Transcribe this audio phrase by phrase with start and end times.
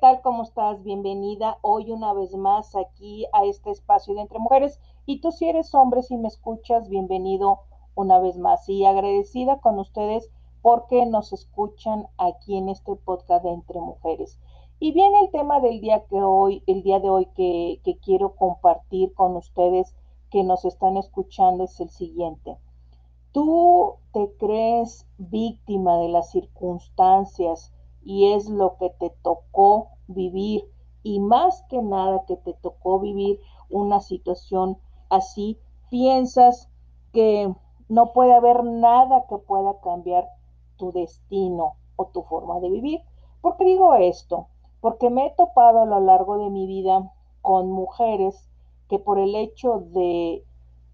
[0.00, 0.20] tal?
[0.22, 0.82] ¿Cómo estás?
[0.84, 4.78] Bienvenida hoy una vez más aquí a este espacio de Entre Mujeres.
[5.06, 7.60] Y tú si eres hombre, si me escuchas, bienvenido
[7.96, 8.68] una vez más.
[8.68, 10.30] Y agradecida con ustedes
[10.62, 14.38] porque nos escuchan aquí en este podcast de Entre Mujeres.
[14.78, 18.36] Y bien, el tema del día que hoy, el día de hoy que, que quiero
[18.36, 19.96] compartir con ustedes
[20.30, 22.56] que nos están escuchando es el siguiente.
[23.32, 27.72] Tú te crees víctima de las circunstancias
[28.04, 30.64] y es lo que te tocó vivir
[31.02, 35.58] y más que nada que te tocó vivir una situación así,
[35.90, 36.68] piensas
[37.12, 37.52] que
[37.88, 40.28] no puede haber nada que pueda cambiar
[40.76, 43.02] tu destino o tu forma de vivir.
[43.40, 44.48] ¿Por qué digo esto?
[44.80, 48.48] Porque me he topado a lo largo de mi vida con mujeres
[48.88, 50.44] que por el hecho de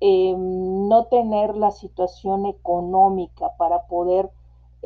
[0.00, 4.30] eh, no tener la situación económica para poder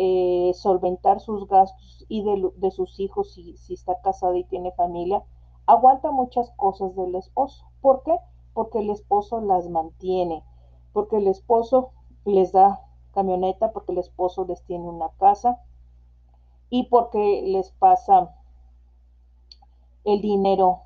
[0.01, 5.25] eh, solventar sus gastos y de, sus hijos si, si, está casada y tiene familia,
[5.67, 7.67] aguanta muchas cosas del esposo.
[7.81, 8.17] ¿Por qué?
[8.55, 10.45] Porque el esposo las mantiene,
[10.93, 11.91] porque el esposo
[12.25, 12.81] les da
[13.13, 15.61] camioneta, porque el esposo les tiene una casa
[16.71, 18.35] y porque les pasa
[20.05, 20.83] el dinero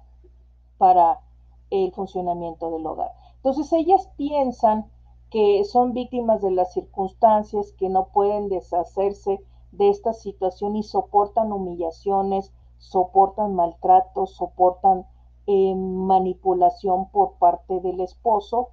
[0.79, 1.21] para
[1.69, 3.13] el funcionamiento del hogar.
[3.37, 4.91] Entonces ellas piensan
[5.33, 9.41] que son víctimas de las circunstancias, que no pueden deshacerse
[9.73, 15.07] de esta situación y soportan humillaciones, soportan maltratos, soportan
[15.47, 18.73] eh, manipulación por parte del esposo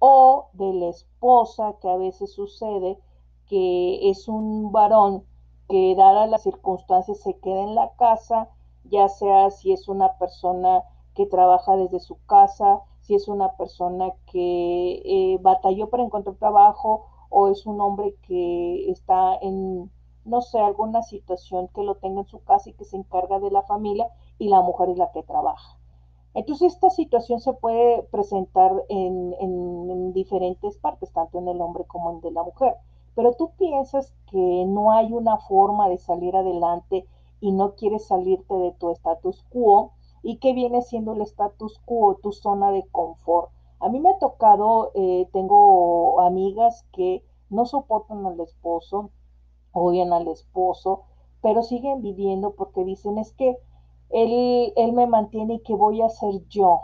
[0.00, 2.98] o de la esposa, que a veces sucede
[3.46, 5.24] que es un varón
[5.68, 8.48] que dadas las circunstancias se queda en la casa,
[8.82, 10.82] ya sea si es una persona
[11.14, 17.06] que trabaja desde su casa, si es una persona que eh, batalló para encontrar trabajo
[17.28, 19.90] o es un hombre que está en,
[20.24, 23.50] no sé, alguna situación que lo tenga en su casa y que se encarga de
[23.50, 24.08] la familia
[24.38, 25.78] y la mujer es la que trabaja.
[26.34, 32.20] Entonces esta situación se puede presentar en, en diferentes partes, tanto en el hombre como
[32.22, 32.76] en la mujer.
[33.14, 37.06] Pero tú piensas que no hay una forma de salir adelante
[37.40, 42.18] y no quieres salirte de tu status quo, y qué viene siendo el status quo,
[42.22, 43.50] tu zona de confort.
[43.80, 49.10] A mí me ha tocado, eh, tengo amigas que no soportan al esposo,
[49.72, 51.02] odian al esposo,
[51.40, 53.58] pero siguen viviendo porque dicen es que
[54.10, 56.80] él, él me mantiene y que voy a hacer yo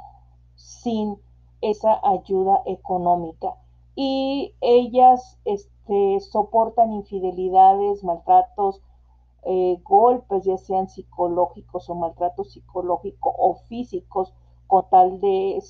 [0.56, 1.18] sin
[1.60, 3.54] esa ayuda económica.
[3.94, 8.80] Y ellas este, soportan infidelidades, maltratos,
[9.50, 14.34] eh, golpes, ya sean psicológicos o maltrato psicológico o físicos,
[14.66, 15.62] con tal de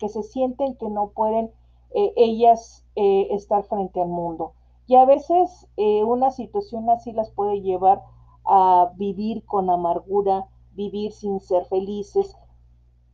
[0.00, 1.52] que se sienten que no pueden
[1.94, 4.54] eh, ellas eh, estar frente al mundo.
[4.88, 8.02] Y a veces una situación así las puede llevar
[8.44, 12.36] a vivir con amargura, vivir sin ser felices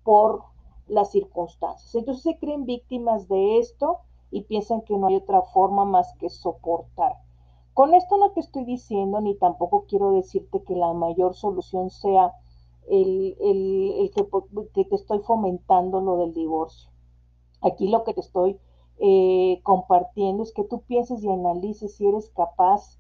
[0.03, 0.45] por
[0.87, 1.95] las circunstancias.
[1.95, 3.99] Entonces se creen víctimas de esto
[4.31, 7.26] y piensan que no hay otra forma más que soportar.
[7.77, 12.33] Con esto no te estoy diciendo, ni tampoco quiero decirte que la mayor solución sea
[12.89, 13.37] el,
[14.73, 16.91] que, te estoy fomentando lo del divorcio.
[17.61, 18.59] Aquí lo que te estoy
[18.99, 22.99] eh, compartiendo es que tú pienses y analices si eres capaz,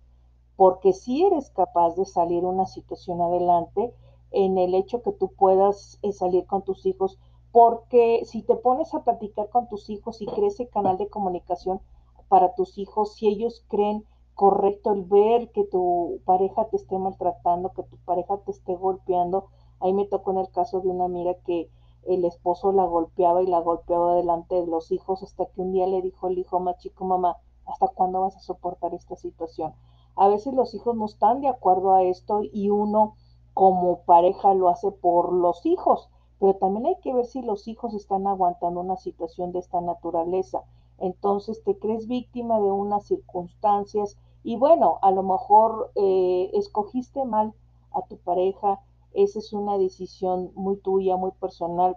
[0.57, 3.95] porque si eres capaz de salir una situación adelante,
[4.31, 7.19] en el hecho que tú puedas eh, salir con tus hijos,
[7.51, 11.81] porque si te pones a platicar con tus hijos y crees el canal de comunicación
[12.29, 14.05] para tus hijos, si ellos creen
[14.37, 19.47] correcto el ver que tu pareja te esté maltratando, que tu pareja te esté golpeando.
[19.81, 21.71] Ahí me tocó en el caso de una amiga que
[22.05, 25.87] el esposo la golpeaba y la golpeaba delante de los hijos hasta que un día
[25.87, 29.73] le dijo el hijo más chico, mamá, ¿hasta cuándo vas a soportar esta situación?
[30.17, 33.15] A veces los hijos no están de acuerdo a esto y uno
[33.55, 37.95] como pareja lo hace por los hijos, pero también hay que ver si los hijos
[37.95, 40.63] están aguantando una situación de esta naturaleza.
[40.99, 47.53] Entonces te crees víctima de unas circunstancias y bueno, a lo mejor eh, escogiste mal
[47.91, 48.81] a tu pareja,
[49.13, 51.97] esa es una decisión muy tuya, muy personal,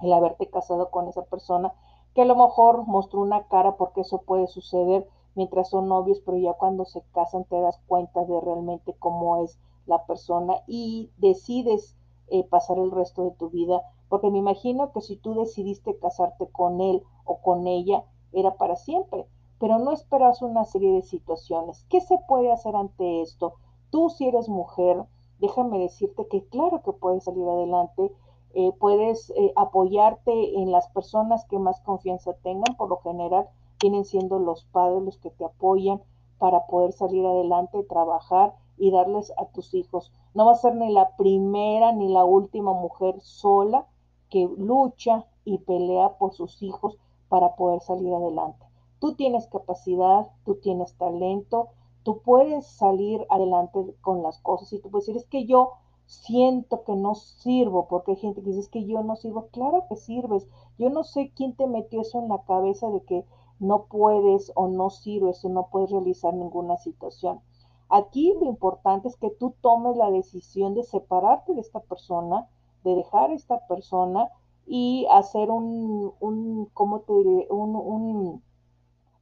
[0.00, 1.74] el haberte casado con esa persona,
[2.14, 6.38] que a lo mejor mostró una cara porque eso puede suceder mientras son novios, pero
[6.38, 11.94] ya cuando se casan te das cuenta de realmente cómo es la persona y decides
[12.28, 16.48] eh, pasar el resto de tu vida, porque me imagino que si tú decidiste casarte
[16.48, 18.02] con él o con ella,
[18.32, 19.26] era para siempre
[19.58, 21.84] pero no esperas una serie de situaciones.
[21.88, 23.54] ¿Qué se puede hacer ante esto?
[23.90, 25.04] Tú si eres mujer,
[25.38, 28.12] déjame decirte que claro que puedes salir adelante,
[28.54, 33.48] eh, puedes eh, apoyarte en las personas que más confianza tengan, por lo general
[33.80, 36.00] vienen siendo los padres los que te apoyan
[36.38, 40.12] para poder salir adelante, trabajar y darles a tus hijos.
[40.34, 43.86] No va a ser ni la primera ni la última mujer sola
[44.28, 46.98] que lucha y pelea por sus hijos
[47.28, 48.65] para poder salir adelante.
[48.98, 51.68] Tú tienes capacidad, tú tienes talento,
[52.02, 55.72] tú puedes salir adelante con las cosas y tú puedes decir, es que yo
[56.06, 59.84] siento que no sirvo, porque hay gente que dice, es que yo no sirvo, claro
[59.88, 60.46] que sirves.
[60.78, 63.24] Yo no sé quién te metió eso en la cabeza de que
[63.58, 67.40] no puedes o no sirves o no puedes realizar ninguna situación.
[67.88, 72.48] Aquí lo importante es que tú tomes la decisión de separarte de esta persona,
[72.84, 74.28] de dejar a esta persona
[74.66, 77.46] y hacer un, un ¿cómo te diré?
[77.50, 78.42] Un, un,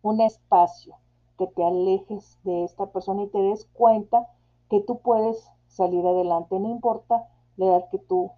[0.05, 0.97] un espacio
[1.39, 4.29] que te alejes de esta persona y te des cuenta
[4.69, 8.31] que tú puedes salir adelante, no importa la edad que tú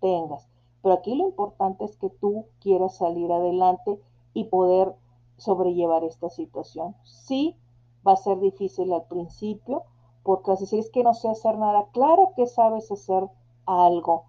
[0.00, 0.48] tengas.
[0.82, 3.98] Pero aquí lo importante es que tú quieras salir adelante
[4.34, 4.94] y poder
[5.38, 6.94] sobrellevar esta situación.
[7.04, 7.56] Sí,
[8.06, 9.84] va a ser difícil al principio,
[10.22, 11.86] porque vas es que no sé hacer nada.
[11.92, 13.26] Claro que sabes hacer
[13.64, 14.24] algo.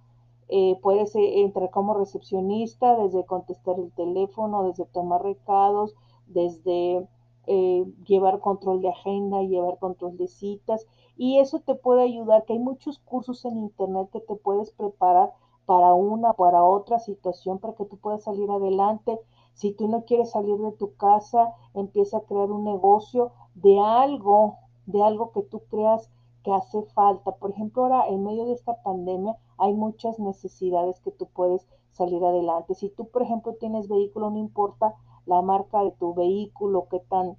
[0.47, 5.93] Eh, puedes eh, entrar como recepcionista, desde contestar el teléfono, desde tomar recados,
[6.27, 7.07] desde
[7.47, 10.87] eh, llevar control de agenda, llevar control de citas.
[11.17, 15.31] Y eso te puede ayudar, que hay muchos cursos en internet que te puedes preparar
[15.65, 19.19] para una, para otra situación, para que tú puedas salir adelante.
[19.53, 24.57] Si tú no quieres salir de tu casa, empieza a crear un negocio de algo,
[24.85, 26.09] de algo que tú creas
[26.43, 27.31] que hace falta.
[27.31, 32.23] Por ejemplo, ahora en medio de esta pandemia hay muchas necesidades que tú puedes salir
[32.23, 32.75] adelante.
[32.75, 34.93] Si tú, por ejemplo, tienes vehículo, no importa
[35.25, 37.37] la marca de tu vehículo, qué tan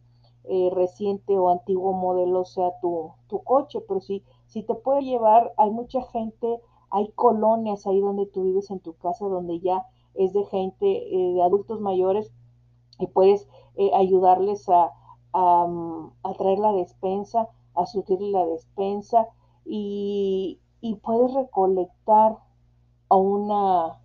[0.48, 5.52] eh, reciente o antiguo modelo sea tu, tu coche, pero si, si te puede llevar,
[5.56, 6.60] hay mucha gente,
[6.90, 11.32] hay colonias ahí donde tú vives en tu casa, donde ya es de gente, eh,
[11.34, 12.32] de adultos mayores,
[12.98, 14.92] y puedes eh, ayudarles a,
[15.32, 19.26] a, traer la despensa, a surtir la despensa,
[19.64, 22.38] y, y puedes recolectar
[23.08, 24.00] a una,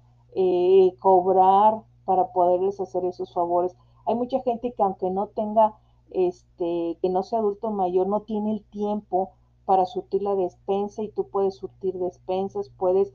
[0.99, 3.73] cobrar para poderles hacer esos favores.
[4.05, 5.77] Hay mucha gente que aunque no tenga,
[6.09, 9.31] este, que no sea adulto mayor, no tiene el tiempo
[9.63, 13.13] para surtir la despensa y tú puedes surtir despensas, puedes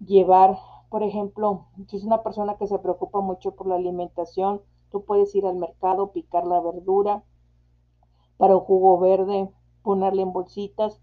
[0.00, 0.56] llevar,
[0.88, 5.34] por ejemplo, si es una persona que se preocupa mucho por la alimentación, tú puedes
[5.34, 7.22] ir al mercado, picar la verdura
[8.38, 9.50] para un jugo verde,
[9.82, 10.98] ponerle en bolsitas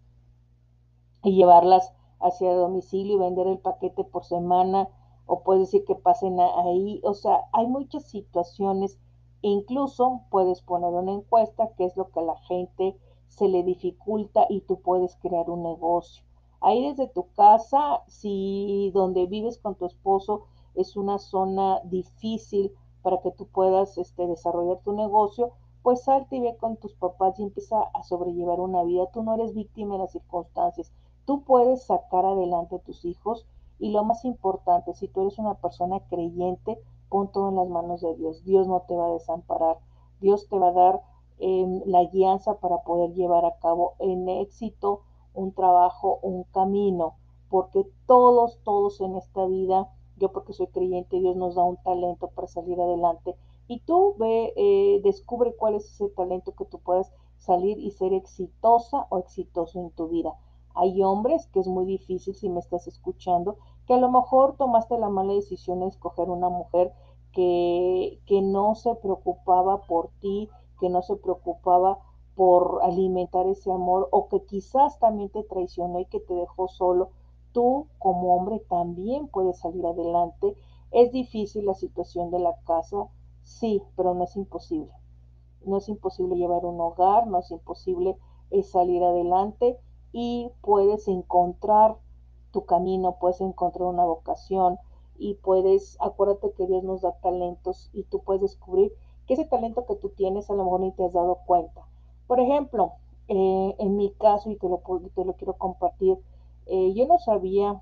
[1.24, 4.90] y llevarlas hacia domicilio y vender el paquete por semana
[5.30, 8.98] o puedes decir que pasen ahí, o sea, hay muchas situaciones,
[9.42, 12.98] incluso puedes poner una encuesta, que es lo que a la gente
[13.28, 16.24] se le dificulta y tú puedes crear un negocio.
[16.62, 20.46] Ahí desde tu casa, si donde vives con tu esposo
[20.76, 22.74] es una zona difícil
[23.04, 25.52] para que tú puedas este, desarrollar tu negocio,
[25.84, 29.10] pues salte y ve con tus papás y empieza a sobrellevar una vida.
[29.14, 30.92] Tú no eres víctima de las circunstancias.
[31.26, 33.46] Tú puedes sacar adelante a tus hijos
[33.80, 36.78] y lo más importante, si tú eres una persona creyente,
[37.10, 38.44] pon todo en las manos de Dios.
[38.44, 39.78] Dios no te va a desamparar.
[40.20, 41.02] Dios te va a dar
[41.40, 45.02] eh, la guianza para poder llevar a cabo en éxito
[45.34, 47.16] un trabajo, un camino,
[47.50, 52.28] porque todos, todos en esta vida, yo porque soy creyente, Dios nos da un talento
[52.28, 53.36] para salir adelante.
[53.68, 58.14] Y tú ve, eh, descubre cuál es ese talento que tú puedas salir y ser
[58.14, 60.36] exitosa o exitoso en tu vida.
[60.82, 64.98] Hay hombres que es muy difícil si me estás escuchando, que a lo mejor tomaste
[64.98, 66.94] la mala decisión de escoger una mujer
[67.34, 72.00] que, que no se preocupaba por ti, que no se preocupaba
[72.34, 77.10] por alimentar ese amor o que quizás también te traicionó y que te dejó solo.
[77.52, 80.56] Tú como hombre también puedes salir adelante.
[80.92, 83.10] Es difícil la situación de la casa,
[83.44, 84.94] sí, pero no es imposible.
[85.66, 88.16] No es imposible llevar un hogar, no es imposible
[88.50, 89.78] eh, salir adelante
[90.12, 91.98] y puedes encontrar
[92.52, 94.78] tu camino, puedes encontrar una vocación
[95.18, 98.94] y puedes, acuérdate que Dios nos da talentos y tú puedes descubrir
[99.28, 101.86] que ese talento que tú tienes a lo mejor ni te has dado cuenta.
[102.26, 102.94] Por ejemplo,
[103.28, 104.82] eh, en mi caso, y te lo,
[105.14, 106.18] te lo quiero compartir,
[106.66, 107.82] eh, yo no sabía,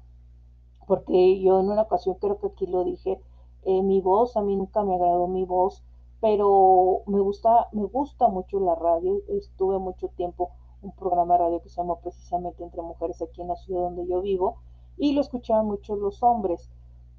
[0.87, 3.21] porque yo en una ocasión creo que aquí lo dije,
[3.63, 5.83] eh, mi voz, a mí nunca me agradó mi voz,
[6.19, 10.51] pero me gusta, me gusta mucho la radio, estuve mucho tiempo
[10.87, 14.07] un programa de radio que se llamó precisamente Entre Mujeres aquí en la ciudad donde
[14.07, 14.55] yo vivo,
[14.97, 16.69] y lo escuchaban muchos los hombres.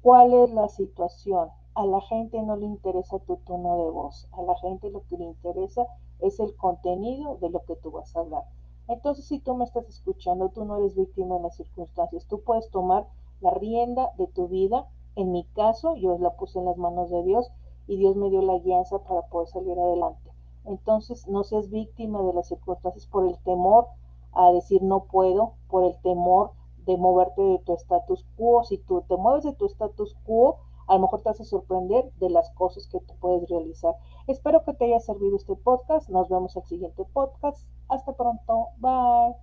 [0.01, 1.49] ¿Cuál es la situación?
[1.75, 5.17] A la gente no le interesa tu tono de voz, a la gente lo que
[5.17, 5.85] le interesa
[6.19, 8.43] es el contenido de lo que tú vas a hablar.
[8.87, 12.69] Entonces, si tú me estás escuchando, tú no eres víctima de las circunstancias, tú puedes
[12.71, 13.07] tomar
[13.39, 14.87] la rienda de tu vida.
[15.15, 17.51] En mi caso, yo la puse en las manos de Dios
[17.87, 20.28] y Dios me dio la guianza para poder salir adelante.
[20.69, 23.87] Entonces, no seas víctima de las circunstancias por el temor
[24.31, 26.51] a decir no puedo por el temor
[26.85, 28.63] de moverte de tu status quo.
[28.63, 32.29] Si tú te mueves de tu status quo, a lo mejor te a sorprender de
[32.29, 33.95] las cosas que tú puedes realizar.
[34.27, 36.09] Espero que te haya servido este podcast.
[36.09, 37.67] Nos vemos el siguiente podcast.
[37.87, 38.69] Hasta pronto.
[38.77, 39.35] Bye.